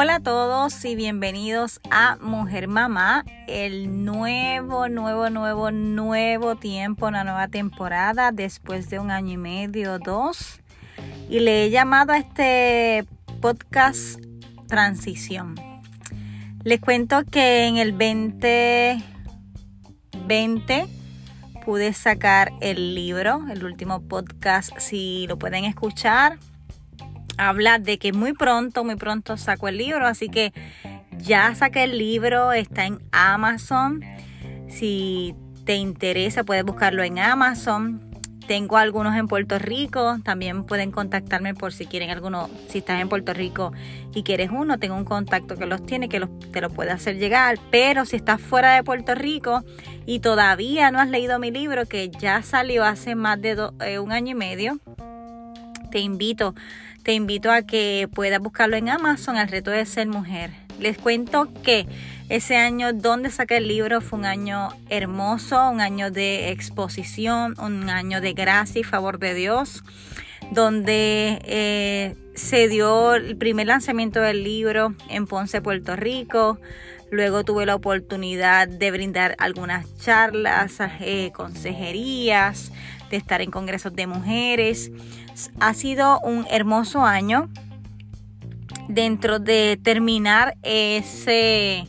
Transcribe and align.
Hola 0.00 0.14
a 0.14 0.20
todos 0.20 0.84
y 0.84 0.94
bienvenidos 0.94 1.80
a 1.90 2.18
Mujer 2.20 2.68
Mamá, 2.68 3.24
el 3.48 4.04
nuevo, 4.04 4.88
nuevo, 4.88 5.28
nuevo, 5.28 5.72
nuevo 5.72 6.54
tiempo, 6.54 7.08
una 7.08 7.24
nueva 7.24 7.48
temporada 7.48 8.30
después 8.30 8.90
de 8.90 9.00
un 9.00 9.10
año 9.10 9.32
y 9.32 9.38
medio, 9.38 9.98
dos. 9.98 10.60
Y 11.28 11.40
le 11.40 11.64
he 11.64 11.70
llamado 11.70 12.12
a 12.12 12.18
este 12.18 13.08
podcast 13.40 14.20
Transición. 14.68 15.56
Les 16.62 16.78
cuento 16.78 17.24
que 17.24 17.66
en 17.66 17.78
el 17.78 17.90
2020 17.90 20.86
pude 21.66 21.92
sacar 21.92 22.52
el 22.60 22.94
libro, 22.94 23.44
el 23.50 23.64
último 23.64 24.00
podcast, 24.02 24.78
si 24.78 25.26
lo 25.26 25.40
pueden 25.40 25.64
escuchar 25.64 26.38
habla 27.38 27.78
de 27.78 27.98
que 27.98 28.12
muy 28.12 28.34
pronto, 28.34 28.84
muy 28.84 28.96
pronto 28.96 29.36
saco 29.36 29.68
el 29.68 29.78
libro, 29.78 30.06
así 30.06 30.28
que 30.28 30.52
ya 31.18 31.54
saqué 31.54 31.84
el 31.84 31.96
libro, 31.96 32.52
está 32.52 32.86
en 32.86 32.98
Amazon. 33.12 34.04
Si 34.68 35.34
te 35.64 35.76
interesa, 35.76 36.44
puedes 36.44 36.64
buscarlo 36.64 37.02
en 37.02 37.18
Amazon. 37.18 38.04
Tengo 38.46 38.78
algunos 38.78 39.14
en 39.14 39.28
Puerto 39.28 39.58
Rico, 39.58 40.16
también 40.24 40.64
pueden 40.64 40.90
contactarme 40.90 41.54
por 41.54 41.74
si 41.74 41.84
quieren 41.84 42.08
alguno, 42.08 42.48
si 42.68 42.78
estás 42.78 42.98
en 43.02 43.10
Puerto 43.10 43.34
Rico 43.34 43.72
y 44.14 44.22
quieres 44.22 44.48
uno, 44.50 44.78
tengo 44.78 44.96
un 44.96 45.04
contacto 45.04 45.56
que 45.56 45.66
los 45.66 45.84
tiene, 45.84 46.08
que 46.08 46.26
te 46.50 46.60
lo 46.62 46.70
puede 46.70 46.90
hacer 46.90 47.18
llegar, 47.18 47.58
pero 47.70 48.06
si 48.06 48.16
estás 48.16 48.40
fuera 48.40 48.74
de 48.74 48.82
Puerto 48.82 49.14
Rico 49.14 49.64
y 50.06 50.20
todavía 50.20 50.90
no 50.90 50.98
has 50.98 51.10
leído 51.10 51.38
mi 51.38 51.50
libro, 51.50 51.84
que 51.84 52.08
ya 52.08 52.40
salió 52.42 52.84
hace 52.86 53.14
más 53.14 53.38
de 53.38 53.70
eh, 53.84 53.98
un 53.98 54.12
año 54.12 54.30
y 54.30 54.34
medio, 54.34 54.78
te 55.90 55.98
invito 56.00 56.54
te 57.02 57.12
invito 57.12 57.50
a 57.50 57.62
que 57.62 58.08
puedas 58.12 58.40
buscarlo 58.40 58.76
en 58.76 58.88
Amazon, 58.88 59.36
El 59.36 59.48
reto 59.48 59.70
de 59.70 59.86
ser 59.86 60.08
mujer. 60.08 60.50
Les 60.78 60.96
cuento 60.96 61.48
que 61.62 61.86
ese 62.28 62.56
año 62.56 62.92
donde 62.92 63.30
saqué 63.30 63.56
el 63.56 63.68
libro 63.68 64.00
fue 64.00 64.18
un 64.18 64.26
año 64.26 64.68
hermoso, 64.90 65.70
un 65.70 65.80
año 65.80 66.10
de 66.10 66.50
exposición, 66.50 67.54
un 67.58 67.88
año 67.88 68.20
de 68.20 68.32
gracia 68.32 68.80
y 68.80 68.84
favor 68.84 69.18
de 69.18 69.34
Dios, 69.34 69.82
donde 70.52 71.40
eh, 71.44 72.14
se 72.34 72.68
dio 72.68 73.14
el 73.14 73.36
primer 73.36 73.66
lanzamiento 73.66 74.20
del 74.20 74.44
libro 74.44 74.94
en 75.08 75.26
Ponce, 75.26 75.60
Puerto 75.60 75.96
Rico. 75.96 76.60
Luego 77.10 77.42
tuve 77.42 77.64
la 77.64 77.74
oportunidad 77.74 78.68
de 78.68 78.90
brindar 78.90 79.34
algunas 79.38 79.86
charlas, 79.96 80.78
eh, 81.00 81.32
consejerías, 81.34 82.70
de 83.10 83.16
estar 83.16 83.40
en 83.40 83.50
congresos 83.50 83.94
de 83.94 84.06
mujeres. 84.06 84.90
Ha 85.60 85.74
sido 85.74 86.20
un 86.20 86.46
hermoso 86.50 87.04
año 87.04 87.48
dentro 88.88 89.38
de 89.38 89.78
terminar 89.82 90.56
ese, 90.62 91.86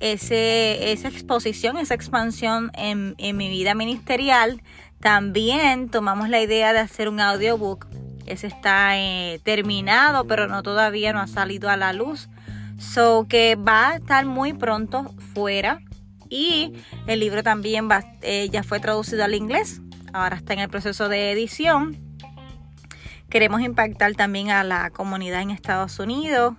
ese, 0.00 0.92
esa 0.92 1.08
exposición, 1.08 1.78
esa 1.78 1.94
expansión 1.94 2.70
en, 2.74 3.14
mi 3.36 3.48
vida 3.48 3.74
ministerial. 3.74 4.62
También 5.00 5.88
tomamos 5.88 6.28
la 6.28 6.40
idea 6.40 6.72
de 6.72 6.80
hacer 6.80 7.08
un 7.08 7.20
audiobook. 7.20 7.86
Ese 8.26 8.46
está 8.48 8.98
eh, 8.98 9.40
terminado, 9.42 10.26
pero 10.26 10.46
no 10.46 10.62
todavía 10.62 11.12
no 11.12 11.20
ha 11.20 11.26
salido 11.26 11.70
a 11.70 11.76
la 11.76 11.92
luz. 11.92 12.28
So 12.78 13.26
que 13.28 13.56
va 13.56 13.90
a 13.90 13.96
estar 13.96 14.26
muy 14.26 14.52
pronto 14.52 15.14
fuera. 15.34 15.80
Y 16.28 16.74
el 17.06 17.20
libro 17.20 17.42
también 17.42 17.90
va, 17.90 18.04
eh, 18.22 18.48
ya 18.50 18.62
fue 18.62 18.78
traducido 18.78 19.24
al 19.24 19.34
inglés. 19.34 19.80
Ahora 20.12 20.36
está 20.36 20.52
en 20.52 20.60
el 20.60 20.68
proceso 20.68 21.08
de 21.08 21.32
edición 21.32 22.10
Queremos 23.30 23.60
impactar 23.60 24.14
también 24.14 24.50
a 24.50 24.64
la 24.64 24.90
comunidad 24.90 25.40
en 25.42 25.50
Estados 25.50 26.00
Unidos 26.00 26.54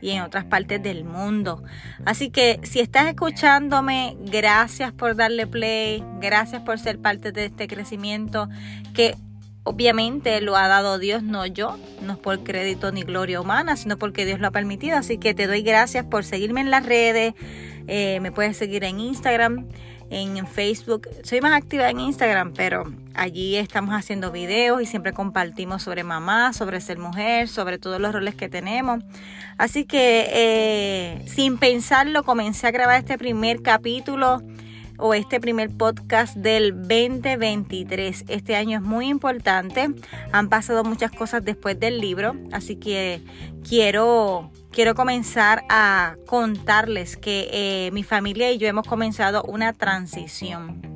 y 0.00 0.10
en 0.10 0.22
otras 0.22 0.44
partes 0.44 0.80
del 0.80 1.02
mundo. 1.02 1.64
Así 2.04 2.30
que 2.30 2.60
si 2.62 2.78
estás 2.78 3.08
escuchándome, 3.08 4.16
gracias 4.20 4.92
por 4.92 5.16
darle 5.16 5.48
play, 5.48 6.04
gracias 6.20 6.62
por 6.62 6.78
ser 6.78 7.00
parte 7.00 7.32
de 7.32 7.46
este 7.46 7.66
crecimiento 7.66 8.48
que 8.94 9.16
obviamente 9.64 10.40
lo 10.40 10.56
ha 10.56 10.68
dado 10.68 11.00
Dios, 11.00 11.24
no 11.24 11.44
yo, 11.44 11.76
no 12.02 12.12
es 12.12 12.18
por 12.20 12.44
crédito 12.44 12.92
ni 12.92 13.02
gloria 13.02 13.40
humana, 13.40 13.76
sino 13.76 13.98
porque 13.98 14.24
Dios 14.24 14.38
lo 14.38 14.46
ha 14.46 14.52
permitido. 14.52 14.98
Así 14.98 15.18
que 15.18 15.34
te 15.34 15.48
doy 15.48 15.62
gracias 15.62 16.04
por 16.04 16.24
seguirme 16.24 16.60
en 16.60 16.70
las 16.70 16.86
redes, 16.86 17.34
eh, 17.88 18.20
me 18.20 18.30
puedes 18.30 18.56
seguir 18.56 18.84
en 18.84 19.00
Instagram 19.00 19.66
en 20.12 20.46
Facebook. 20.46 21.08
Soy 21.24 21.40
más 21.40 21.52
activa 21.52 21.88
en 21.88 22.00
Instagram, 22.00 22.52
pero 22.54 22.84
allí 23.14 23.56
estamos 23.56 23.94
haciendo 23.94 24.30
videos 24.30 24.82
y 24.82 24.86
siempre 24.86 25.12
compartimos 25.12 25.82
sobre 25.82 26.04
mamá, 26.04 26.52
sobre 26.52 26.80
ser 26.80 26.98
mujer, 26.98 27.48
sobre 27.48 27.78
todos 27.78 28.00
los 28.00 28.12
roles 28.12 28.34
que 28.34 28.48
tenemos. 28.48 29.02
Así 29.56 29.84
que 29.84 30.28
eh, 30.30 31.24
sin 31.26 31.58
pensarlo 31.58 32.24
comencé 32.24 32.66
a 32.66 32.70
grabar 32.70 32.98
este 32.98 33.16
primer 33.16 33.62
capítulo 33.62 34.42
o 35.02 35.14
este 35.14 35.40
primer 35.40 35.68
podcast 35.70 36.36
del 36.36 36.72
2023. 36.72 38.24
Este 38.28 38.56
año 38.56 38.78
es 38.78 38.84
muy 38.84 39.08
importante. 39.08 39.90
Han 40.30 40.48
pasado 40.48 40.84
muchas 40.84 41.10
cosas 41.10 41.44
después 41.44 41.78
del 41.78 42.00
libro, 42.00 42.36
así 42.52 42.76
que 42.76 43.20
quiero 43.68 44.50
quiero 44.70 44.94
comenzar 44.94 45.64
a 45.68 46.16
contarles 46.26 47.16
que 47.16 47.48
eh, 47.52 47.90
mi 47.92 48.04
familia 48.04 48.50
y 48.52 48.58
yo 48.58 48.68
hemos 48.68 48.86
comenzado 48.86 49.42
una 49.42 49.72
transición. 49.72 50.91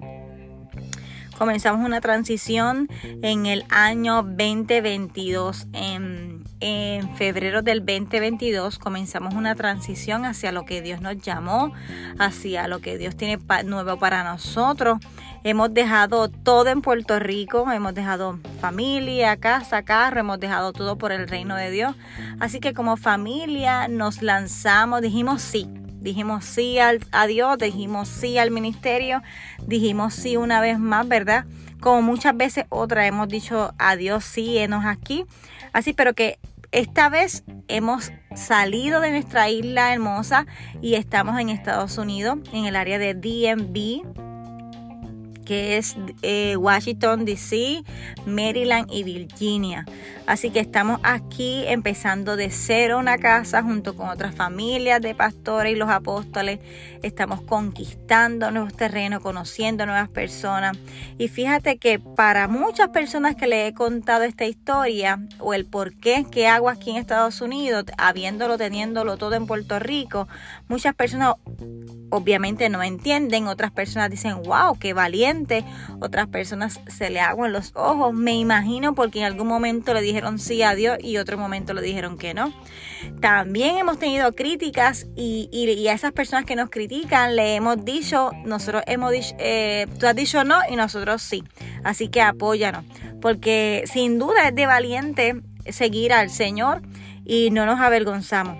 Comenzamos 1.38 1.84
una 1.84 2.00
transición 2.00 2.88
en 3.22 3.44
el 3.44 3.64
año 3.68 4.22
2022. 4.22 5.66
En, 5.74 6.44
en, 6.60 7.14
febrero 7.16 7.60
del 7.60 7.80
2022 7.80 8.78
comenzamos 8.78 9.34
una 9.34 9.54
transición 9.54 10.24
hacia 10.24 10.50
lo 10.50 10.64
que 10.64 10.80
Dios 10.80 11.02
nos 11.02 11.18
llamó, 11.18 11.72
hacia 12.18 12.68
lo 12.68 12.80
que 12.80 12.96
Dios 12.96 13.16
tiene 13.16 13.38
nuevo 13.64 13.98
para 13.98 14.24
nosotros. 14.24 14.98
Hemos 15.44 15.74
dejado 15.74 16.28
todo 16.28 16.68
en 16.68 16.80
Puerto 16.80 17.18
Rico, 17.18 17.70
hemos 17.70 17.94
dejado 17.94 18.38
familia, 18.60 19.36
casa, 19.36 19.82
carro, 19.82 20.20
hemos 20.20 20.40
dejado 20.40 20.72
todo 20.72 20.96
por 20.96 21.12
el 21.12 21.28
reino 21.28 21.54
de 21.54 21.70
Dios. 21.70 21.94
Así 22.40 22.60
que 22.60 22.72
como 22.72 22.96
familia 22.96 23.88
nos 23.88 24.22
lanzamos, 24.22 25.02
dijimos 25.02 25.42
sí, 25.42 25.68
dijimos 26.06 26.44
sí 26.44 26.78
al, 26.78 27.00
a 27.10 27.26
Dios, 27.26 27.58
dijimos 27.58 28.08
sí 28.08 28.38
al 28.38 28.52
ministerio, 28.52 29.22
dijimos 29.66 30.14
sí 30.14 30.36
una 30.36 30.60
vez 30.60 30.78
más, 30.78 31.06
¿verdad? 31.08 31.46
Como 31.80 32.00
muchas 32.00 32.36
veces 32.36 32.64
otras 32.68 33.06
hemos 33.06 33.28
dicho 33.28 33.74
adiós, 33.78 34.24
sí, 34.24 34.56
enos 34.58 34.84
aquí. 34.86 35.24
Así, 35.72 35.92
pero 35.92 36.14
que 36.14 36.38
esta 36.70 37.08
vez 37.08 37.42
hemos 37.66 38.12
salido 38.36 39.00
de 39.00 39.10
nuestra 39.10 39.50
isla 39.50 39.92
hermosa 39.92 40.46
y 40.80 40.94
estamos 40.94 41.40
en 41.40 41.48
Estados 41.48 41.98
Unidos, 41.98 42.38
en 42.52 42.66
el 42.66 42.76
área 42.76 42.98
de 43.00 43.14
DMV, 43.14 44.04
que 45.44 45.76
es 45.76 45.96
eh, 46.22 46.56
Washington, 46.56 47.24
D.C., 47.24 47.82
Maryland 48.26 48.88
y 48.92 49.02
Virginia. 49.02 49.84
Así 50.26 50.50
que 50.50 50.58
estamos 50.58 50.98
aquí 51.04 51.64
empezando 51.68 52.36
de 52.36 52.50
cero 52.50 52.98
una 52.98 53.16
casa 53.18 53.62
junto 53.62 53.94
con 53.94 54.08
otras 54.08 54.34
familias 54.34 55.00
de 55.00 55.14
pastores 55.14 55.72
y 55.72 55.76
los 55.76 55.88
apóstoles. 55.88 56.58
Estamos 57.02 57.42
conquistando 57.42 58.50
nuevos 58.50 58.74
terrenos, 58.74 59.22
conociendo 59.22 59.86
nuevas 59.86 60.08
personas. 60.08 60.76
Y 61.16 61.28
fíjate 61.28 61.78
que 61.78 62.00
para 62.00 62.48
muchas 62.48 62.88
personas 62.88 63.36
que 63.36 63.46
le 63.46 63.68
he 63.68 63.74
contado 63.74 64.24
esta 64.24 64.44
historia 64.44 65.20
o 65.38 65.54
el 65.54 65.64
por 65.64 65.94
qué 65.94 66.26
que 66.28 66.48
hago 66.48 66.70
aquí 66.70 66.90
en 66.90 66.96
Estados 66.96 67.40
Unidos, 67.40 67.84
habiéndolo, 67.96 68.58
teniéndolo 68.58 69.18
todo 69.18 69.36
en 69.36 69.46
Puerto 69.46 69.78
Rico, 69.78 70.26
muchas 70.66 70.94
personas 70.94 71.34
obviamente 72.10 72.68
no 72.68 72.82
entienden, 72.82 73.46
otras 73.46 73.70
personas 73.72 74.10
dicen, 74.10 74.42
wow, 74.42 74.78
qué 74.78 74.92
valiente, 74.92 75.64
otras 76.00 76.28
personas 76.28 76.80
se 76.88 77.10
le 77.10 77.20
aguan 77.20 77.52
los 77.52 77.72
ojos, 77.74 78.12
me 78.14 78.34
imagino 78.34 78.94
porque 78.94 79.20
en 79.20 79.26
algún 79.26 79.48
momento 79.48 79.92
le 79.94 80.02
dijeron 80.16 80.38
sí 80.38 80.62
a 80.62 80.74
Dios 80.74 80.96
y 80.98 81.18
otro 81.18 81.36
momento 81.36 81.74
le 81.74 81.82
dijeron 81.82 82.16
que 82.16 82.32
no. 82.32 82.50
También 83.20 83.76
hemos 83.76 83.98
tenido 83.98 84.32
críticas 84.32 85.06
y, 85.14 85.50
y, 85.52 85.88
a 85.88 85.92
esas 85.92 86.12
personas 86.12 86.46
que 86.46 86.56
nos 86.56 86.70
critican 86.70 87.36
le 87.36 87.54
hemos 87.54 87.84
dicho, 87.84 88.30
nosotros 88.46 88.82
hemos 88.86 89.12
dicho, 89.12 89.34
eh, 89.38 89.86
tú 90.00 90.06
has 90.06 90.16
dicho 90.16 90.42
no 90.42 90.56
y 90.70 90.76
nosotros 90.76 91.20
sí, 91.20 91.44
así 91.84 92.08
que 92.08 92.22
apóyanos, 92.22 92.86
porque 93.20 93.84
sin 93.92 94.18
duda 94.18 94.48
es 94.48 94.54
de 94.54 94.64
valiente 94.64 95.42
seguir 95.68 96.14
al 96.14 96.30
Señor 96.30 96.80
y 97.26 97.50
no 97.50 97.66
nos 97.66 97.78
avergonzamos. 97.78 98.56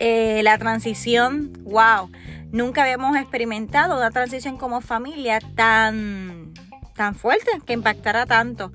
Eh, 0.00 0.40
la 0.42 0.58
transición, 0.58 1.52
wow, 1.62 2.10
nunca 2.50 2.82
habíamos 2.82 3.16
experimentado 3.16 3.96
una 3.96 4.10
transición 4.10 4.56
como 4.56 4.80
familia 4.80 5.38
tan, 5.54 6.52
tan 6.96 7.14
fuerte, 7.14 7.48
que 7.64 7.74
impactara 7.74 8.26
tanto. 8.26 8.72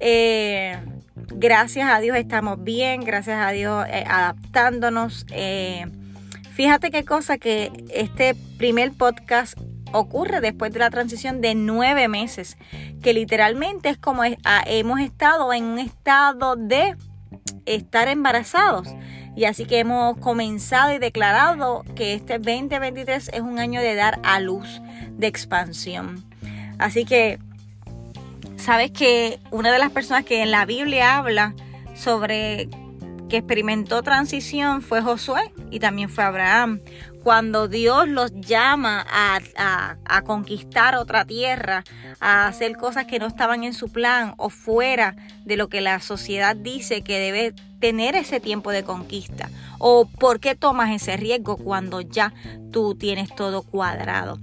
Eh, 0.00 0.78
gracias 1.34 1.88
a 1.90 2.00
Dios 2.00 2.16
estamos 2.16 2.62
bien, 2.64 3.02
gracias 3.02 3.38
a 3.38 3.50
Dios 3.50 3.86
eh, 3.88 4.04
adaptándonos. 4.06 5.26
fíjate 6.52 6.90
qué 6.90 7.04
cosa 7.04 7.38
que 7.38 7.70
este 7.92 8.34
primer 8.58 8.92
podcast 8.92 9.58
ocurre 9.92 10.40
después 10.40 10.72
de 10.72 10.78
la 10.78 10.90
transición 10.90 11.40
de 11.40 11.54
nueve 11.54 12.08
meses, 12.08 12.56
que 13.02 13.12
literalmente 13.12 13.90
es 13.90 13.98
como 13.98 14.22
hemos 14.66 15.00
estado 15.00 15.52
en 15.52 15.64
un 15.64 15.78
estado 15.78 16.56
de 16.56 16.96
estar 17.66 18.08
embarazados 18.08 18.88
Y 19.36 19.44
así 19.44 19.64
que 19.64 19.78
hemos 19.78 20.16
comenzado 20.18 20.92
y 20.92 20.98
declarado 20.98 21.84
que 21.94 22.14
este 22.14 22.38
2023 22.38 23.30
es 23.32 23.40
un 23.40 23.58
año 23.58 23.80
de 23.80 23.94
dar 23.94 24.18
a 24.24 24.40
luz, 24.40 24.82
de 25.12 25.28
expansión. 25.28 26.24
Así 26.78 27.04
que, 27.04 27.38
sabes 28.60 28.90
que 28.90 29.40
una 29.50 29.72
de 29.72 29.78
las 29.78 29.90
personas 29.90 30.24
que 30.24 30.42
en 30.42 30.50
la 30.50 30.66
Biblia 30.66 31.16
habla 31.16 31.54
sobre 31.94 32.68
que 33.28 33.38
experimentó 33.38 34.02
transición 34.02 34.82
fue 34.82 35.02
Josué 35.02 35.52
y 35.70 35.78
también 35.78 36.08
fue 36.08 36.24
Abraham 36.24 36.80
cuando 37.22 37.68
Dios 37.68 38.08
los 38.08 38.32
llama 38.32 39.06
a, 39.08 40.22
conquistar 40.24 40.94
otra 40.96 41.24
tierra, 41.24 41.84
a 42.18 42.46
hacer 42.46 42.76
cosas 42.76 43.06
que 43.06 43.18
no 43.18 43.26
estaban 43.26 43.64
en 43.64 43.74
su 43.74 43.90
plan 43.90 44.34
o 44.38 44.48
fuera 44.50 45.16
de 45.44 45.56
lo 45.56 45.68
que 45.68 45.80
la 45.80 46.00
sociedad 46.00 46.56
dice 46.56 47.02
que 47.02 47.18
debe 47.18 47.54
tener 47.78 48.14
ese 48.14 48.40
tiempo 48.40 48.70
de 48.70 48.84
conquista. 48.84 49.50
O 49.78 50.06
por 50.06 50.40
qué 50.40 50.54
tomas 50.54 50.90
ese 50.90 51.16
riesgo 51.16 51.56
cuando 51.56 52.00
ya 52.00 52.32
tú 52.72 52.94
tienes 52.94 53.34
todo 53.34 53.62
cuadrado. 53.62 54.38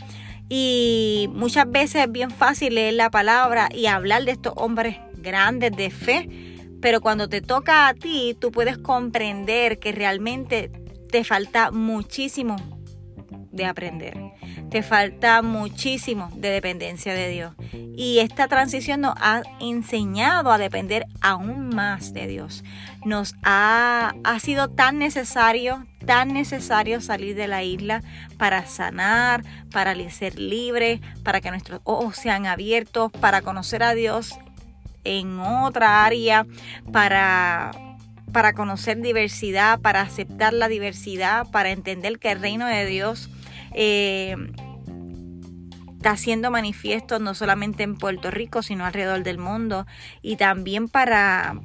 Y 0.50 1.30
muchas 1.34 1.70
veces 1.70 2.04
es 2.06 2.12
bien 2.12 2.32
fácil 2.32 2.76
leer 2.76 2.94
la 2.94 3.10
palabra 3.10 3.70
y 3.74 3.88
hablar 3.88 4.24
de 4.24 4.32
estos 4.32 4.54
hombres 4.56 4.98
grandes 5.16 5.72
de 5.76 5.90
fe, 5.90 6.30
pero 6.82 7.02
cuando 7.02 7.28
te 7.28 7.42
toca 7.42 7.88
a 7.88 7.94
ti, 7.94 8.36
tú 8.40 8.52
puedes 8.52 8.78
comprender 8.78 9.80
que 9.80 9.92
realmente 9.92 10.72
te 11.12 11.24
falta 11.24 11.72
muchísimo 11.72 12.56
de 13.52 13.66
aprender. 13.66 14.18
Te 14.70 14.84
falta 14.84 15.42
muchísimo 15.42 16.30
de 16.36 16.50
dependencia 16.50 17.14
de 17.14 17.30
Dios. 17.30 17.54
Y 17.72 18.20
esta 18.20 18.48
transición 18.48 19.02
nos 19.02 19.16
ha 19.18 19.42
enseñado 19.60 20.52
a 20.52 20.58
depender 20.58 21.06
aún 21.22 21.70
más 21.70 22.14
de 22.14 22.28
Dios. 22.28 22.64
Nos 23.06 23.36
ha, 23.44 24.14
ha 24.24 24.40
sido 24.40 24.70
tan 24.70 25.00
necesario, 25.00 25.86
tan 26.07 26.33
necesario 26.33 27.01
salir 27.01 27.36
de 27.36 27.48
la 27.48 27.62
isla 27.62 28.01
para 28.38 28.65
sanar, 28.65 29.44
para 29.71 29.94
ser 30.09 30.39
libre, 30.39 31.01
para 31.24 31.42
que 31.42 31.51
nuestros 31.51 31.81
ojos 31.83 32.15
sean 32.15 32.48
abiertos, 32.48 33.12
para 33.12 33.44
conocer 33.44 33.83
a 33.83 33.94
Dios 33.94 34.33
en 35.04 35.39
otra 35.39 36.06
área, 36.06 36.48
para 36.92 37.71
para 38.31 38.54
conocer 38.54 39.01
diversidad, 39.01 39.80
para 39.80 40.01
aceptar 40.01 40.54
la 40.54 40.68
diversidad, 40.68 41.50
para 41.50 41.71
entender 41.71 42.19
que 42.19 42.31
el 42.31 42.42
reino 42.42 42.68
de 42.68 42.86
Dios 42.86 43.30
eh, 43.74 44.36
está 45.95 46.18
siendo 46.18 46.51
manifiesto 46.51 47.19
no 47.19 47.33
solamente 47.33 47.83
en 47.83 47.95
Puerto 47.98 48.30
Rico, 48.30 48.62
sino 48.62 48.86
alrededor 48.86 49.24
del 49.24 49.38
mundo. 49.38 49.88
Y 50.21 50.36
también 50.36 50.88
para, 50.88 51.60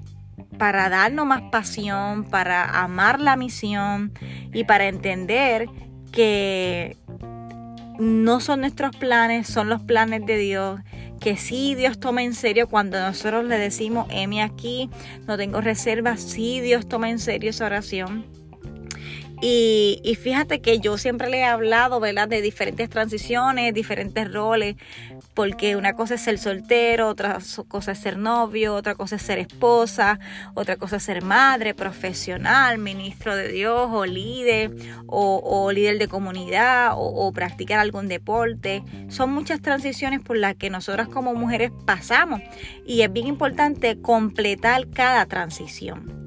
para 0.58 0.88
darnos 0.88 1.26
más 1.26 1.43
pasión, 1.50 2.25
para 2.25 2.82
amar 2.82 3.20
la 3.20 3.37
misión 3.37 4.12
y 4.52 4.64
para 4.64 4.88
entender 4.88 5.66
que 6.12 6.96
no 7.99 8.40
son 8.40 8.60
nuestros 8.60 8.94
planes, 8.96 9.46
son 9.46 9.69
los 9.69 9.82
planes 9.82 10.26
de 10.26 10.37
Dios 10.37 10.81
que 11.22 11.37
sí 11.37 11.76
Dios 11.76 12.00
toma 12.00 12.25
en 12.25 12.34
serio 12.34 12.69
cuando 12.69 12.99
nosotros 13.00 13.44
le 13.44 13.56
decimos, 13.56 14.08
heme 14.10 14.43
aquí, 14.43 14.90
no 15.28 15.37
tengo 15.37 15.60
reservas, 15.60 16.20
sí 16.20 16.60
Dios 16.60 16.88
toma 16.88 17.10
en 17.10 17.20
serio 17.20 17.50
esa 17.50 17.66
oración. 17.66 18.26
Y, 19.44 20.00
y, 20.04 20.14
fíjate 20.14 20.60
que 20.60 20.78
yo 20.78 20.96
siempre 20.98 21.28
le 21.28 21.38
he 21.38 21.44
hablado, 21.44 21.98
¿verdad? 21.98 22.28
De 22.28 22.40
diferentes 22.40 22.88
transiciones, 22.88 23.74
diferentes 23.74 24.32
roles, 24.32 24.76
porque 25.34 25.74
una 25.74 25.94
cosa 25.94 26.14
es 26.14 26.20
ser 26.20 26.38
soltero, 26.38 27.08
otra 27.08 27.38
cosa 27.66 27.90
es 27.90 27.98
ser 27.98 28.18
novio, 28.18 28.76
otra 28.76 28.94
cosa 28.94 29.16
es 29.16 29.22
ser 29.22 29.40
esposa, 29.40 30.20
otra 30.54 30.76
cosa 30.76 30.96
es 30.96 31.02
ser 31.02 31.22
madre, 31.22 31.74
profesional, 31.74 32.78
ministro 32.78 33.34
de 33.34 33.48
Dios 33.48 33.88
o 33.90 34.06
líder, 34.06 34.70
o, 35.08 35.72
líder 35.72 35.98
de 35.98 36.06
comunidad, 36.06 36.92
o, 36.92 37.26
o 37.26 37.32
practicar 37.32 37.80
algún 37.80 38.06
deporte. 38.06 38.84
Son 39.08 39.32
muchas 39.32 39.60
transiciones 39.60 40.20
por 40.20 40.36
las 40.36 40.54
que 40.54 40.70
nosotras 40.70 41.08
como 41.08 41.34
mujeres 41.34 41.72
pasamos 41.84 42.40
y 42.86 43.02
es 43.02 43.12
bien 43.12 43.26
importante 43.26 44.00
completar 44.00 44.88
cada 44.90 45.26
transición 45.26 46.22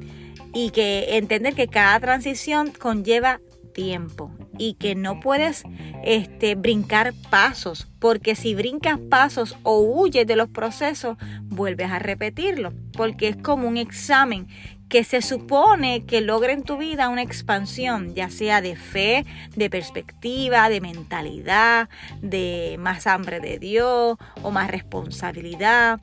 y 0.56 0.72
que 0.72 1.18
entender 1.18 1.54
que 1.54 1.68
cada 1.68 2.00
transición 2.00 2.72
conlleva 2.72 3.42
tiempo 3.74 4.31
y 4.57 4.75
que 4.75 4.96
no 4.96 5.19
puedes 5.19 5.63
este, 6.06 6.56
brincar 6.56 7.13
pasos, 7.30 7.90
porque 8.00 8.36
si 8.36 8.56
brincas 8.56 8.98
pasos 9.10 9.57
o 9.63 9.81
huyes 9.81 10.25
de 10.25 10.38
los 10.38 10.48
procesos, 10.48 11.18
vuelves 11.44 11.92
a 11.92 12.00
repetirlo, 12.00 12.72
porque 12.94 13.28
es 13.28 13.36
como 13.36 13.68
un 13.68 13.75
examen 13.75 14.48
que 14.88 15.04
se 15.04 15.22
supone 15.22 16.06
que 16.06 16.22
logra 16.22 16.54
en 16.54 16.63
tu 16.63 16.78
vida 16.78 17.10
una 17.10 17.24
expansión, 17.24 18.16
ya 18.16 18.30
sea 18.30 18.62
de 18.62 18.78
fe, 18.78 19.25
de 19.57 19.69
perspectiva, 19.69 20.69
de 20.69 20.80
mentalidad, 20.80 21.90
de 22.22 22.78
más 22.80 23.07
hambre 23.07 23.42
de 23.42 23.60
Dios 23.60 24.18
o 24.42 24.52
más 24.52 24.72
responsabilidad. 24.72 26.00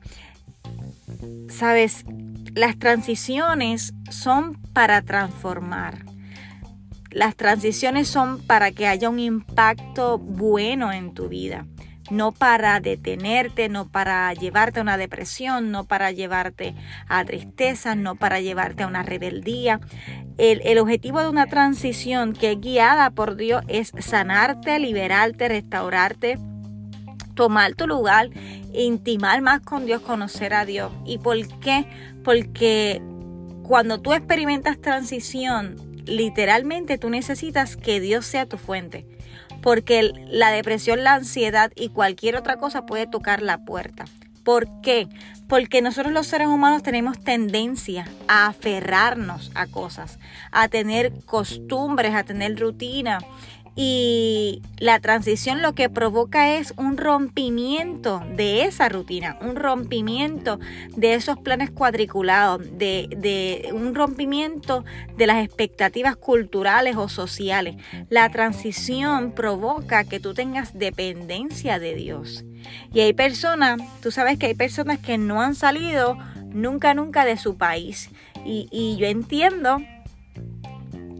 Sabes, 1.49 2.05
las 2.55 2.77
transiciones 2.77 3.93
son 4.09 4.59
para 4.73 5.01
transformar. 5.01 6.05
Las 7.09 7.35
transiciones 7.35 8.07
son 8.07 8.41
para 8.41 8.71
que 8.71 8.87
haya 8.87 9.09
un 9.09 9.19
impacto 9.19 10.17
bueno 10.17 10.91
en 10.91 11.13
tu 11.13 11.29
vida, 11.29 11.67
no 12.09 12.31
para 12.31 12.79
detenerte, 12.79 13.69
no 13.69 13.87
para 13.87 14.33
llevarte 14.33 14.79
a 14.79 14.83
una 14.83 14.97
depresión, 14.97 15.71
no 15.71 15.85
para 15.85 16.11
llevarte 16.11 16.73
a 17.07 17.23
tristeza, 17.23 17.95
no 17.95 18.15
para 18.15 18.39
llevarte 18.39 18.83
a 18.83 18.87
una 18.87 19.03
rebeldía. 19.03 19.79
El, 20.37 20.61
el, 20.63 20.79
objetivo 20.79 21.21
de 21.21 21.29
una 21.29 21.45
transición 21.45 22.33
que 22.33 22.53
es 22.53 22.59
guiada 22.59 23.11
por 23.11 23.35
Dios 23.35 23.63
es 23.67 23.91
sanarte, 23.99 24.79
liberarte, 24.79 25.47
restaurarte, 25.47 26.39
tomar 27.35 27.75
tu 27.75 27.87
lugar, 27.87 28.29
intimar 28.73 29.41
más 29.41 29.61
con 29.61 29.85
Dios, 29.85 30.01
conocer 30.01 30.53
a 30.53 30.65
Dios. 30.65 30.91
¿Y 31.05 31.17
por 31.17 31.37
qué? 31.59 31.85
Porque 32.23 33.01
cuando 33.63 33.99
tú 33.99 34.13
experimentas 34.13 34.79
transición, 34.79 35.77
literalmente 36.05 36.97
tú 36.97 37.09
necesitas 37.09 37.77
que 37.77 37.99
Dios 37.99 38.25
sea 38.25 38.45
tu 38.45 38.57
fuente. 38.57 39.05
Porque 39.61 40.11
la 40.27 40.51
depresión, 40.51 41.03
la 41.03 41.13
ansiedad 41.13 41.71
y 41.75 41.89
cualquier 41.89 42.35
otra 42.35 42.57
cosa 42.57 42.85
puede 42.85 43.07
tocar 43.07 43.41
la 43.41 43.63
puerta. 43.63 44.05
¿Por 44.43 44.81
qué? 44.81 45.07
Porque 45.47 45.81
nosotros 45.81 46.11
los 46.11 46.27
seres 46.27 46.47
humanos 46.47 46.83
tenemos 46.83 47.23
tendencia 47.23 48.05
a 48.27 48.47
aferrarnos 48.47 49.51
a 49.55 49.67
cosas, 49.67 50.19
a 50.51 50.67
tener 50.67 51.13
costumbres, 51.25 52.13
a 52.13 52.23
tener 52.23 52.59
rutina 52.59 53.19
y 53.75 54.61
la 54.77 54.99
transición 54.99 55.63
lo 55.63 55.73
que 55.73 55.89
provoca 55.89 56.57
es 56.57 56.73
un 56.77 56.95
rompimiento 56.95 58.21
de 58.35 58.65
esa 58.65 58.87
rutina, 58.87 59.37
un 59.41 59.55
rompimiento 59.55 60.59
de 60.95 61.15
esos 61.15 61.39
planes 61.39 61.71
cuadriculados, 61.71 62.61
de, 62.77 63.69
un 63.73 63.95
rompimiento 63.95 64.85
de 65.17 65.25
las 65.25 65.43
expectativas 65.43 66.15
culturales 66.15 66.97
o 66.97 67.09
sociales. 67.09 67.75
La 68.09 68.29
transición 68.29 69.31
provoca 69.31 70.03
que 70.03 70.19
tú 70.19 70.35
tengas 70.35 70.77
dependencia 70.77 71.79
de 71.79 71.95
Dios. 71.95 72.45
Y 72.93 72.99
hay 72.99 73.13
personas, 73.13 73.81
tú 74.01 74.11
sabes 74.11 74.37
que 74.37 74.45
hay 74.45 74.55
personas 74.55 74.99
que 74.99 75.17
no 75.17 75.41
han 75.41 75.55
salido 75.55 76.17
nunca, 76.51 76.93
nunca 76.93 77.25
de 77.25 77.37
su 77.37 77.57
país. 77.57 78.11
Y, 78.45 78.67
y 78.71 78.97
yo 78.97 79.07
entiendo 79.07 79.79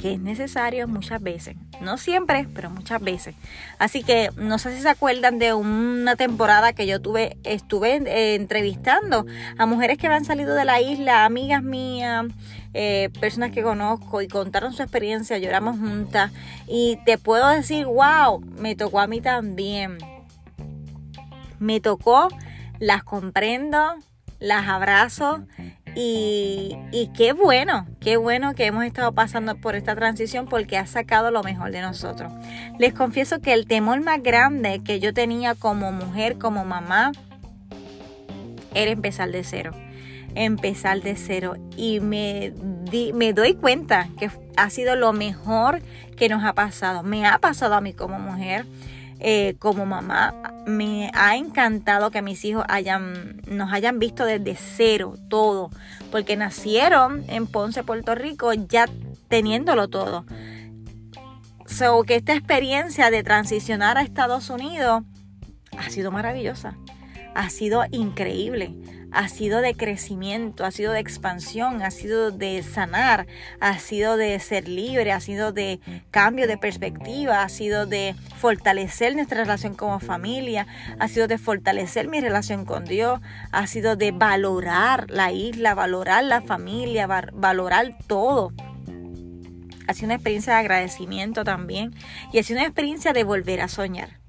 que 0.03 0.15
es 0.15 0.19
necesario 0.19 0.85
muchas 0.85 1.21
veces. 1.21 1.55
No 1.79 1.97
siempre, 1.97 2.45
pero 2.53 2.69
muchas 2.69 3.01
veces. 3.01 3.35
Así 3.79 4.03
que 4.03 4.31
no 4.35 4.59
sé 4.59 4.75
si 4.75 4.81
se 4.81 4.89
acuerdan 4.89 5.39
de 5.39 5.53
una 5.53 6.17
temporada 6.17 6.73
que 6.73 6.85
yo 6.85 7.01
tuve, 7.01 7.37
estuve 7.45 8.01
eh, 8.05 8.35
entrevistando 8.35 9.25
a 9.57 9.65
mujeres 9.65 9.97
que 9.97 10.07
han 10.07 10.25
salido 10.25 10.55
de 10.55 10.65
la 10.65 10.81
isla, 10.81 11.23
amigas 11.23 11.63
mías, 11.63 12.25
eh, 12.73 13.11
personas 13.21 13.51
que 13.51 13.63
conozco 13.63 14.21
y 14.21 14.27
contaron 14.27 14.73
su 14.73 14.83
experiencia, 14.83 15.37
lloramos 15.37 15.79
juntas. 15.79 16.33
Y 16.67 16.99
te 17.05 17.17
puedo 17.17 17.47
decir, 17.47 17.85
wow, 17.85 18.41
me 18.57 18.75
tocó 18.75 18.99
a 18.99 19.07
mí 19.07 19.21
también. 19.21 19.99
Me 21.59 21.79
tocó, 21.79 22.27
las 22.77 23.05
comprendo, 23.05 23.93
las 24.41 24.67
abrazo 24.67 25.47
y, 25.95 27.09
qué 27.15 27.33
bueno, 27.33 27.85
qué 27.99 28.17
bueno 28.17 28.53
que 28.55 28.65
hemos 28.65 28.85
estado 28.85 29.11
pasando 29.13 29.55
por 29.55 29.75
esta 29.75 29.95
transición 29.95 30.47
porque 30.47 30.77
ha 30.77 30.85
sacado 30.85 31.31
lo 31.31 31.43
mejor 31.43 31.71
de 31.71 31.81
nosotros. 31.81 32.31
Les 32.79 32.93
confieso 32.93 33.39
que 33.39 33.53
el 33.53 33.67
temor 33.67 34.01
más 34.01 34.21
grande 34.21 34.81
que 34.83 34.99
yo 34.99 35.13
tenía 35.13 35.55
como 35.55 35.91
mujer, 35.91 36.37
como 36.37 36.65
mamá, 36.65 37.11
era 38.73 38.91
empezar 38.91 39.31
de 39.31 39.43
cero. 39.43 39.71
Empezar 40.35 41.01
de 41.01 41.15
cero. 41.15 41.55
Y 41.77 41.99
me, 41.99 42.53
me 43.13 43.33
doy 43.33 43.53
cuenta 43.53 44.09
que 44.17 44.31
ha 44.57 44.69
sido 44.69 44.95
lo 44.95 45.13
mejor 45.13 45.81
que 46.17 46.27
nos 46.29 46.43
ha 46.43 46.53
pasado. 46.53 47.03
Me 47.03 47.25
ha 47.27 47.37
pasado 47.37 47.75
a 47.75 47.81
mí 47.81 47.93
como 47.93 48.17
mujer 48.17 48.65
eh, 49.25 49.55
como 49.59 49.85
mamá, 49.85 50.33
me 50.65 51.11
ha 51.13 51.35
encantado 51.35 52.11
que 52.11 52.21
mis 52.21 52.43
hijos 52.45 52.63
hayan, 52.67 53.41
nos 53.47 53.71
hayan 53.71 53.99
visto 53.99 54.25
desde 54.25 54.55
cero 54.55 55.15
todo, 55.29 55.69
porque 56.11 56.35
nacieron 56.37 57.23
en 57.27 57.47
Ponce, 57.47 57.83
Puerto 57.83 58.15
Rico, 58.15 58.53
ya 58.53 58.85
teniéndolo 59.27 59.87
todo. 59.87 60.25
So 61.65 62.03
que 62.03 62.15
esta 62.15 62.33
experiencia 62.33 63.09
de 63.09 63.23
transicionar 63.23 63.97
a 63.97 64.03
Estados 64.03 64.49
Unidos 64.49 65.03
ha 65.77 65.89
sido 65.89 66.11
maravillosa, 66.11 66.77
ha 67.33 67.49
sido 67.49 67.83
increíble 67.91 68.75
ha 69.13 69.27
sido 69.27 69.61
de 69.61 69.75
crecimiento, 69.75 70.65
ha 70.65 70.71
sido 70.71 70.91
de 70.91 70.99
expansión, 70.99 71.81
ha 71.83 71.91
sido 71.91 72.31
de 72.31 72.63
sanar, 72.63 73.27
ha 73.59 73.77
sido 73.77 74.17
de 74.17 74.39
ser 74.39 74.67
libre, 74.67 75.11
ha 75.11 75.19
sido 75.19 75.51
de 75.51 75.79
cambio 76.09 76.47
de 76.47 76.57
perspectiva, 76.57 77.43
ha 77.43 77.49
sido 77.49 77.85
de 77.85 78.15
fortalecer 78.37 79.15
nuestra 79.15 79.43
relación 79.43 79.75
como 79.75 79.99
familia, 79.99 80.67
ha 80.99 81.07
sido 81.07 81.27
de 81.27 81.37
fortalecer 81.37 82.07
mi 82.07 82.21
relación 82.21 82.65
con 82.65 82.85
Dios, 82.85 83.21
ha 83.51 83.67
sido 83.67 83.95
de 83.95 84.11
valorar 84.11 85.09
la 85.11 85.31
isla, 85.31 85.75
valorar 85.75 86.23
la 86.23 86.41
familia, 86.41 87.07
valorar 87.07 87.95
todo. 88.07 88.51
Ha 89.87 89.93
sido 89.93 90.05
una 90.05 90.15
experiencia 90.15 90.53
de 90.53 90.59
agradecimiento 90.59 91.43
también 91.43 91.93
y 92.31 92.39
ha 92.39 92.43
sido 92.43 92.59
una 92.59 92.67
experiencia 92.67 93.13
de 93.13 93.23
volver 93.23 93.61
a 93.61 93.67
soñar 93.67 94.22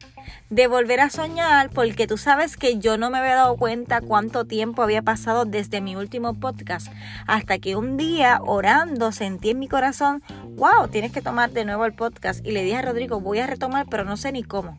de 0.54 0.68
volver 0.68 1.00
a 1.00 1.10
soñar 1.10 1.68
porque 1.70 2.06
tú 2.06 2.16
sabes 2.16 2.56
que 2.56 2.78
yo 2.78 2.96
no 2.96 3.10
me 3.10 3.18
había 3.18 3.34
dado 3.34 3.56
cuenta 3.56 4.00
cuánto 4.00 4.44
tiempo 4.44 4.84
había 4.84 5.02
pasado 5.02 5.44
desde 5.44 5.80
mi 5.80 5.96
último 5.96 6.34
podcast 6.34 6.92
hasta 7.26 7.58
que 7.58 7.74
un 7.74 7.96
día 7.96 8.38
orando 8.40 9.10
sentí 9.10 9.50
en 9.50 9.58
mi 9.58 9.66
corazón, 9.66 10.22
wow, 10.50 10.86
tienes 10.86 11.10
que 11.10 11.22
tomar 11.22 11.50
de 11.50 11.64
nuevo 11.64 11.84
el 11.86 11.92
podcast 11.92 12.46
y 12.46 12.52
le 12.52 12.62
dije 12.62 12.76
a 12.76 12.82
Rodrigo, 12.82 13.20
voy 13.20 13.40
a 13.40 13.48
retomar 13.48 13.86
pero 13.90 14.04
no 14.04 14.16
sé 14.16 14.30
ni 14.30 14.44
cómo. 14.44 14.78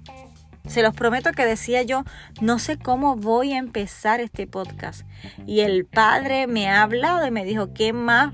Se 0.65 0.81
los 0.81 0.95
prometo 0.95 1.33
que 1.33 1.45
decía 1.45 1.81
yo, 1.81 2.05
no 2.39 2.57
sé 2.57 2.77
cómo 2.77 3.17
voy 3.17 3.51
a 3.51 3.57
empezar 3.57 4.21
este 4.21 4.47
podcast. 4.47 5.05
Y 5.45 5.59
el 5.59 5.85
padre 5.85 6.47
me 6.47 6.69
ha 6.69 6.83
hablado 6.83 7.27
y 7.27 7.31
me 7.31 7.43
dijo, 7.43 7.73
¿qué 7.73 7.91
más 7.91 8.33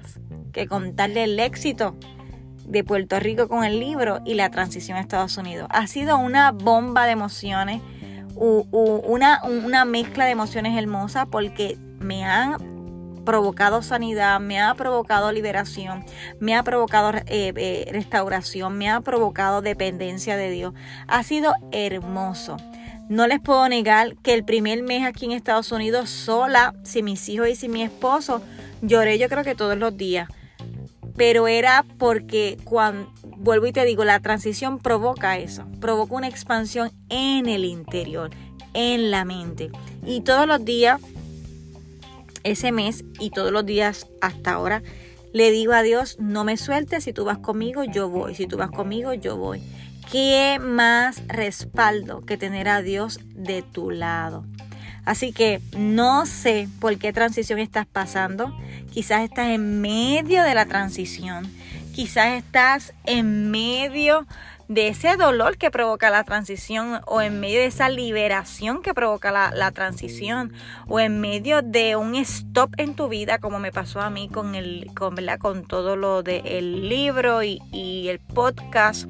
que 0.53 0.67
contarle 0.67 1.23
el 1.23 1.39
éxito 1.39 1.97
de 2.71 2.85
Puerto 2.85 3.19
Rico 3.19 3.49
con 3.49 3.65
el 3.65 3.81
libro 3.81 4.21
y 4.25 4.35
la 4.35 4.49
transición 4.49 4.97
a 4.97 5.01
Estados 5.01 5.35
Unidos. 5.37 5.67
Ha 5.71 5.87
sido 5.87 6.17
una 6.17 6.53
bomba 6.53 7.05
de 7.05 7.11
emociones, 7.11 7.81
una, 8.35 9.41
una 9.43 9.85
mezcla 9.85 10.23
de 10.23 10.31
emociones 10.31 10.77
hermosa 10.77 11.25
porque 11.25 11.77
me 11.99 12.23
han 12.23 12.55
provocado 13.25 13.83
sanidad, 13.83 14.39
me 14.39 14.61
ha 14.61 14.73
provocado 14.73 15.33
liberación, 15.33 16.05
me 16.39 16.55
ha 16.55 16.63
provocado 16.63 17.11
eh, 17.27 17.53
eh, 17.55 17.89
restauración, 17.91 18.77
me 18.77 18.89
ha 18.89 19.01
provocado 19.01 19.61
dependencia 19.61 20.37
de 20.37 20.49
Dios. 20.49 20.73
Ha 21.07 21.23
sido 21.23 21.53
hermoso. 21.73 22.55
No 23.09 23.27
les 23.27 23.41
puedo 23.41 23.67
negar 23.67 24.15
que 24.23 24.33
el 24.33 24.45
primer 24.45 24.81
mes 24.81 25.05
aquí 25.05 25.25
en 25.25 25.33
Estados 25.33 25.73
Unidos 25.73 26.09
sola, 26.09 26.73
sin 26.83 27.03
mis 27.03 27.27
hijos 27.27 27.49
y 27.49 27.55
sin 27.55 27.71
mi 27.71 27.83
esposo, 27.83 28.41
lloré 28.81 29.19
yo 29.19 29.27
creo 29.27 29.43
que 29.43 29.55
todos 29.55 29.77
los 29.77 29.97
días 29.97 30.29
pero 31.21 31.47
era 31.47 31.85
porque 31.99 32.57
cuando, 32.63 33.13
vuelvo 33.37 33.67
y 33.67 33.71
te 33.71 33.85
digo, 33.85 34.03
la 34.03 34.19
transición 34.21 34.79
provoca 34.79 35.37
eso, 35.37 35.67
provoca 35.79 36.15
una 36.15 36.27
expansión 36.27 36.91
en 37.09 37.47
el 37.47 37.63
interior, 37.63 38.31
en 38.73 39.11
la 39.11 39.23
mente. 39.23 39.69
Y 40.03 40.21
todos 40.21 40.47
los 40.47 40.65
días, 40.65 40.99
ese 42.43 42.71
mes 42.71 43.05
y 43.19 43.29
todos 43.29 43.51
los 43.51 43.63
días 43.67 44.07
hasta 44.19 44.53
ahora, 44.53 44.81
le 45.31 45.51
digo 45.51 45.73
a 45.73 45.83
Dios, 45.83 46.17
no 46.19 46.43
me 46.43 46.57
sueltes, 46.57 47.03
si 47.03 47.13
tú 47.13 47.23
vas 47.23 47.37
conmigo, 47.37 47.83
yo 47.83 48.09
voy, 48.09 48.33
si 48.33 48.47
tú 48.47 48.57
vas 48.57 48.71
conmigo, 48.71 49.13
yo 49.13 49.37
voy. 49.37 49.61
¿Qué 50.11 50.57
más 50.59 51.21
respaldo 51.27 52.21
que 52.21 52.37
tener 52.37 52.67
a 52.67 52.81
Dios 52.81 53.19
de 53.35 53.61
tu 53.61 53.91
lado? 53.91 54.43
Así 55.05 55.33
que 55.33 55.61
no 55.77 56.25
sé 56.25 56.67
por 56.79 56.97
qué 56.97 57.13
transición 57.13 57.59
estás 57.59 57.85
pasando. 57.85 58.55
Quizás 58.91 59.23
estás 59.23 59.47
en 59.47 59.79
medio 59.81 60.43
de 60.43 60.53
la 60.53 60.65
transición. 60.65 61.49
Quizás 61.95 62.33
estás 62.33 62.93
en 63.05 63.49
medio 63.49 64.27
de 64.67 64.89
ese 64.89 65.15
dolor 65.17 65.57
que 65.57 65.71
provoca 65.71 66.09
la 66.09 66.23
transición 66.23 67.01
o 67.05 67.21
en 67.21 67.39
medio 67.39 67.59
de 67.59 67.65
esa 67.65 67.89
liberación 67.89 68.81
que 68.81 68.93
provoca 68.93 69.31
la, 69.31 69.71
transición 69.71 70.53
o 70.87 70.99
en 70.99 71.19
medio 71.19 71.61
de 71.61 71.95
un 71.95 72.15
stop 72.15 72.73
en 72.77 72.95
tu 72.95 73.09
vida 73.09 73.39
como 73.39 73.59
me 73.59 73.71
pasó 73.71 73.99
a 74.01 74.09
mí 74.09 74.29
con, 74.29 74.55
el, 74.55 74.89
con, 74.93 75.17
con 75.39 75.65
todo 75.65 75.95
lo 75.95 76.21
del 76.23 76.87
libro 76.87 77.43
y, 77.43 77.61
y 77.71 78.07
el 78.09 78.19
podcast 78.19 79.09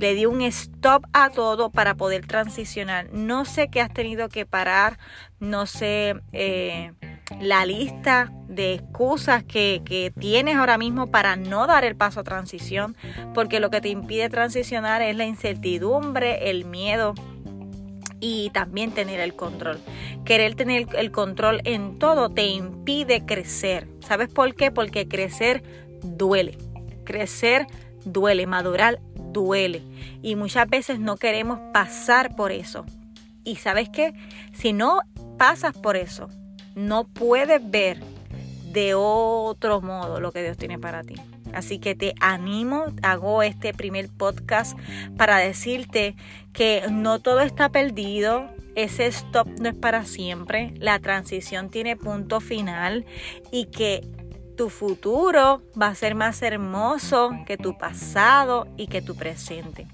le 0.00 0.14
di 0.14 0.24
un 0.24 0.40
stop 0.42 1.04
a 1.12 1.28
todo 1.28 1.70
para 1.70 1.94
poder 1.94 2.26
transicionar. 2.26 3.12
No 3.12 3.44
sé 3.44 3.68
qué 3.68 3.82
has 3.82 3.92
tenido 3.92 4.30
que 4.30 4.46
parar, 4.46 4.98
no 5.40 5.66
sé 5.66 6.16
eh, 6.32 6.92
la 7.40 7.64
lista 7.66 8.32
de 8.48 8.74
excusas 8.74 9.44
que, 9.44 9.82
que, 9.84 10.12
tienes 10.18 10.56
ahora 10.56 10.78
mismo 10.78 11.06
para 11.06 11.36
no 11.36 11.66
dar 11.66 11.84
el 11.84 11.96
paso 11.96 12.20
a 12.20 12.24
transición, 12.24 12.96
porque 13.34 13.60
lo 13.60 13.70
que 13.70 13.80
te 13.80 13.88
impide 13.88 14.28
transicionar 14.28 15.02
es 15.02 15.16
la 15.16 15.24
incertidumbre, 15.24 16.50
el 16.50 16.64
miedo 16.64 17.14
y 18.20 18.50
también 18.50 18.92
tener 18.92 19.20
el 19.20 19.34
control. 19.34 19.78
Querer 20.24 20.54
tener 20.54 20.88
el 20.96 21.10
control 21.10 21.60
en 21.64 21.98
todo 21.98 22.30
te 22.30 22.46
impide 22.46 23.24
crecer. 23.24 23.88
¿Sabes 24.00 24.28
por 24.28 24.54
qué? 24.54 24.70
Porque 24.70 25.08
crecer 25.08 25.62
duele. 26.02 26.58
Crecer 27.04 27.66
duele, 28.04 28.46
madurar 28.46 29.00
duele 29.32 29.82
y 30.22 30.36
muchas 30.36 30.68
veces 30.68 31.00
no 31.00 31.16
queremos 31.16 31.58
pasar 31.72 32.36
por 32.36 32.52
eso. 32.52 32.84
Y 33.44 33.56
sabes 33.56 33.88
qué, 33.88 34.12
si 34.52 34.72
no 34.72 35.00
pasas 35.38 35.76
por 35.76 35.96
eso, 35.96 36.28
no 36.74 37.04
puedes 37.04 37.68
ver 37.70 38.00
de 38.72 38.94
otro 38.94 39.80
modo 39.80 40.20
lo 40.20 40.32
que 40.32 40.42
Dios 40.42 40.56
tiene 40.56 40.78
para 40.78 41.02
ti. 41.02 41.16
Así 41.52 41.78
que 41.78 41.94
te 41.94 42.14
animo, 42.20 42.86
hago 43.02 43.42
este 43.42 43.74
primer 43.74 44.08
podcast 44.08 44.78
para 45.16 45.38
decirte 45.38 46.14
que 46.52 46.84
no 46.90 47.18
todo 47.18 47.40
está 47.40 47.70
perdido, 47.70 48.48
ese 48.76 49.06
stop 49.06 49.48
no 49.58 49.68
es 49.68 49.74
para 49.74 50.04
siempre, 50.04 50.72
la 50.78 50.98
transición 51.00 51.70
tiene 51.70 51.96
punto 51.96 52.40
final 52.40 53.04
y 53.50 53.66
que 53.66 54.02
tu 54.60 54.68
futuro 54.68 55.62
va 55.80 55.86
a 55.86 55.94
ser 55.94 56.14
más 56.14 56.42
hermoso 56.42 57.30
que 57.46 57.56
tu 57.56 57.78
pasado 57.78 58.68
y 58.76 58.88
que 58.88 59.00
tu 59.00 59.16
presente. 59.16 59.86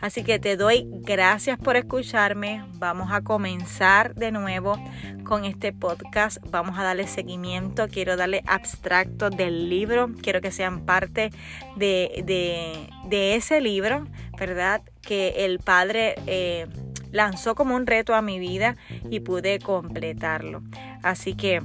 Así 0.00 0.24
que 0.24 0.40
te 0.40 0.56
doy 0.56 0.88
gracias 0.90 1.56
por 1.56 1.76
escucharme. 1.76 2.64
Vamos 2.80 3.12
a 3.12 3.20
comenzar 3.20 4.16
de 4.16 4.32
nuevo 4.32 4.76
con 5.22 5.44
este 5.44 5.72
podcast. 5.72 6.38
Vamos 6.50 6.76
a 6.80 6.82
darle 6.82 7.06
seguimiento. 7.06 7.86
Quiero 7.86 8.16
darle 8.16 8.42
abstracto 8.48 9.30
del 9.30 9.68
libro. 9.68 10.10
Quiero 10.20 10.40
que 10.40 10.50
sean 10.50 10.84
parte 10.84 11.30
de, 11.76 12.88
ese 13.08 13.60
libro, 13.60 14.04
¿verdad? 14.36 14.82
Que 15.00 15.44
el 15.44 15.60
Padre... 15.60 16.16
Eh, 16.26 16.66
lanzó 17.10 17.54
como 17.54 17.74
un 17.74 17.86
reto 17.86 18.14
a 18.14 18.20
mi 18.20 18.38
vida 18.38 18.76
y 19.08 19.20
pude 19.20 19.60
completarlo. 19.60 20.62
Así 21.02 21.32
que 21.32 21.62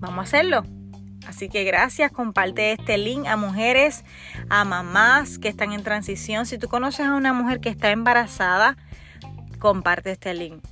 vamos 0.00 0.18
a 0.18 0.22
hacerlo. 0.22 0.64
Así 1.26 1.48
que 1.48 1.64
gracias, 1.64 2.10
comparte 2.10 2.72
este 2.72 2.98
link 2.98 3.26
a 3.26 3.36
mujeres, 3.36 4.04
a 4.48 4.64
mamás 4.64 5.38
que 5.38 5.48
están 5.48 5.72
en 5.72 5.82
transición. 5.82 6.46
Si 6.46 6.58
tú 6.58 6.68
conoces 6.68 7.06
a 7.06 7.14
una 7.14 7.32
mujer 7.32 7.60
que 7.60 7.68
está 7.68 7.90
embarazada, 7.90 8.76
comparte 9.58 10.10
este 10.12 10.34
link. 10.34 10.62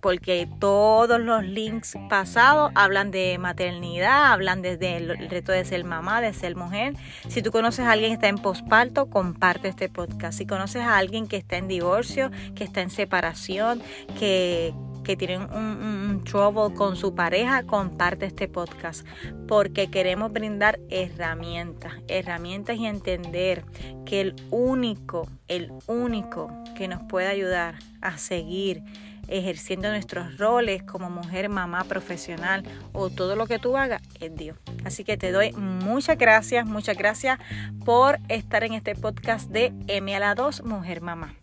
Porque 0.00 0.48
todos 0.58 1.20
los 1.20 1.44
links 1.44 1.94
pasados 2.08 2.72
hablan 2.74 3.10
de 3.10 3.36
maternidad, 3.38 4.32
hablan 4.32 4.62
desde 4.62 4.96
el 4.96 5.28
reto 5.28 5.52
de 5.52 5.62
ser 5.66 5.84
mamá, 5.84 6.22
de 6.22 6.32
ser 6.32 6.56
mujer. 6.56 6.94
Si 7.28 7.42
tú 7.42 7.52
conoces 7.52 7.84
a 7.84 7.92
alguien 7.92 8.12
que 8.12 8.14
está 8.14 8.28
en 8.28 8.38
posparto, 8.38 9.10
comparte 9.10 9.68
este 9.68 9.90
podcast. 9.90 10.38
Si 10.38 10.46
conoces 10.46 10.82
a 10.82 10.96
alguien 10.96 11.28
que 11.28 11.36
está 11.36 11.58
en 11.58 11.68
divorcio, 11.68 12.30
que 12.54 12.64
está 12.64 12.80
en 12.80 12.88
separación, 12.88 13.82
que, 14.18 14.72
que 15.10 15.16
tienen 15.16 15.52
un, 15.52 16.22
trouble 16.22 16.72
con 16.72 16.94
su 16.94 17.16
pareja, 17.16 17.64
comparte 17.64 18.26
este 18.26 18.46
podcast 18.46 19.04
porque 19.48 19.90
queremos 19.90 20.32
brindar 20.32 20.78
herramientas, 20.88 21.94
herramientas 22.06 22.76
y 22.76 22.86
entender 22.86 23.64
que 24.06 24.20
el 24.20 24.36
único, 24.52 25.26
el 25.48 25.72
único 25.88 26.52
que 26.76 26.86
nos 26.86 27.02
puede 27.08 27.26
ayudar 27.26 27.74
a 28.00 28.18
seguir 28.18 28.84
ejerciendo 29.26 29.88
nuestros 29.88 30.38
roles 30.38 30.84
como 30.84 31.10
mujer, 31.10 31.48
mamá, 31.48 31.82
profesional 31.84 32.62
o 32.92 33.10
todo 33.10 33.34
lo 33.34 33.48
que 33.48 33.58
tú 33.58 33.76
hagas 33.76 34.02
es 34.20 34.32
Dios. 34.36 34.58
Así 34.84 35.02
que 35.02 35.16
te 35.16 35.32
doy 35.32 35.50
muchas 35.54 36.18
gracias, 36.18 36.66
muchas 36.66 36.96
gracias 36.96 37.40
por 37.84 38.20
estar 38.28 38.62
en 38.62 38.74
este 38.74 38.94
podcast 38.94 39.50
de 39.50 39.72
M 39.88 40.14
a 40.14 40.20
la 40.20 40.36
2, 40.36 40.62
Mujer 40.62 41.00
Mamá. 41.00 41.39